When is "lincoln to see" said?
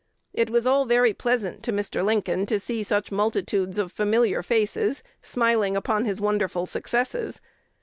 2.03-2.81